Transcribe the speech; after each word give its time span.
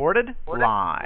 Recorded 0.00 0.34
live. 0.48 1.04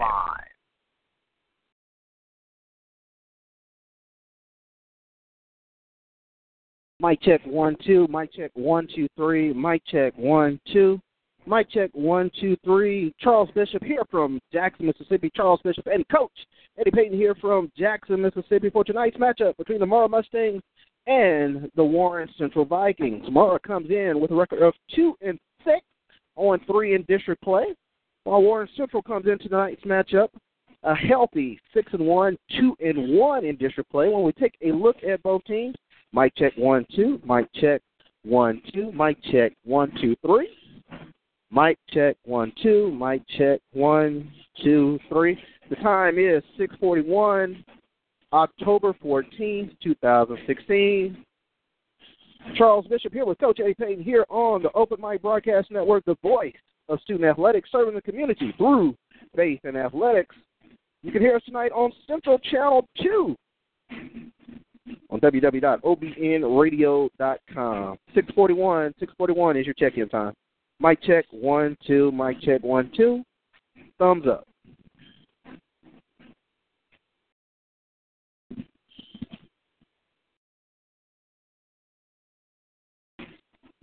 Mic 7.01 7.21
check 7.23 7.41
one 7.45 7.77
two. 7.85 8.07
Mic 8.09 8.33
check 8.33 8.53
one 8.55 8.87
two 8.95 9.09
three. 9.17 9.53
Mic 9.53 9.83
check 9.91 10.13
one 10.17 10.61
two. 10.73 11.01
Mic 11.45 11.69
check 11.73 11.91
one 11.93 12.31
two 12.41 12.57
three. 12.65 13.13
Charles 13.19 13.49
Bishop 13.53 13.83
here 13.83 14.05
from 14.13 14.39
Jackson, 14.53 14.87
Mississippi. 14.87 15.29
Charles 15.35 15.59
Bishop 15.65 15.89
and 15.93 16.09
Coach 16.09 16.31
Eddie 16.79 16.93
Payton 16.93 17.19
here 17.19 17.35
from 17.41 17.73
Jackson, 17.77 18.23
Mississippi 18.23 18.71
for 18.71 18.85
tonight's 18.85 19.17
matchup 19.17 19.57
between 19.57 19.81
the 19.81 19.87
Murrah 19.87 20.09
Mustangs 20.09 20.63
and 21.09 21.69
the 21.75 21.83
Warren 21.83 22.29
Central 22.39 22.65
Vikings. 22.65 23.27
Murrah 23.29 23.61
comes 23.61 23.91
in 23.91 24.21
with 24.21 24.31
a 24.31 24.37
record 24.37 24.63
of 24.63 24.73
two 24.95 25.17
and 25.21 25.37
six 25.65 25.81
on 26.37 26.61
three 26.65 26.95
in 26.95 27.03
district 27.09 27.43
play, 27.43 27.75
while 28.25 28.43
Warren 28.43 28.69
Central 28.77 29.03
comes 29.03 29.27
into 29.27 29.49
tonight's 29.49 29.85
matchup 29.85 30.29
a 30.85 30.95
healthy 30.95 31.59
six 31.73 31.93
and 31.93 32.07
one, 32.07 32.37
two 32.59 32.77
and 32.85 33.17
one 33.17 33.45
in 33.45 33.57
district 33.57 33.91
play. 33.91 34.09
When 34.09 34.23
we 34.23 34.33
take 34.33 34.55
a 34.63 34.71
look 34.71 34.97
at 35.03 35.23
both 35.23 35.43
teams, 35.45 35.75
mic 36.13 36.35
check 36.37 36.53
one 36.57 36.87
two, 36.95 37.21
mic 37.25 37.49
check 37.55 37.81
one 38.25 38.61
two, 38.73 38.93
mic 38.93 39.17
check 39.31 39.53
one 39.65 39.93
two 40.01 40.15
three. 40.25 40.49
Mic 41.51 41.79
check 41.91 42.17
one 42.25 42.53
two, 42.63 42.91
mic 42.93 43.23
check 43.39 43.61
one 43.73 44.31
two 44.63 44.99
three. 45.09 45.39
The 45.71 45.77
time 45.77 46.19
is 46.19 46.43
six 46.59 46.75
forty 46.79 47.03
one, 47.03 47.65
October 48.33 48.95
fourteenth, 49.01 49.73
two 49.83 49.95
thousand 49.97 50.39
sixteen. 50.47 51.25
Charles 52.57 52.87
Bishop 52.89 53.15
here 53.15 53.25
with 53.25 53.39
Coach 53.39 53.59
Eddie 53.59 53.73
Payton 53.73 54.05
here 54.05 54.27
on 54.29 54.63
the 54.63 54.71
Open 54.73 55.01
Mic 55.01 55.23
Broadcast 55.23 55.71
Network, 55.71 56.05
the 56.05 56.17
voice 56.23 56.53
of 56.89 57.01
student 57.01 57.25
athletics, 57.25 57.71
serving 57.73 57.95
the 57.95 58.03
community 58.03 58.55
through 58.57 58.95
faith 59.35 59.61
and 59.65 59.77
athletics. 59.77 60.37
You 61.03 61.11
can 61.13 61.21
hear 61.21 61.37
us 61.37 61.43
tonight 61.45 61.73
on 61.73 61.93
Central 62.07 62.39
Channel 62.39 62.89
2 63.03 63.37
on 65.11 65.21
www.obnradio.com. 65.21 67.99
641, 68.15 68.95
641 68.99 69.57
is 69.57 69.67
your 69.67 69.75
check-in 69.75 70.09
time. 70.09 70.33
Mic 70.81 71.01
check, 71.03 71.27
one, 71.31 71.77
two, 71.87 72.11
mic 72.13 72.41
check, 72.41 72.63
one, 72.63 72.91
two. 72.97 73.23
Thumbs 73.99 74.27
up. 74.27 74.47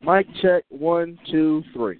Mic 0.03 0.25
check, 0.41 0.63
one, 0.69 1.19
two, 1.29 1.63
three. 1.73 1.99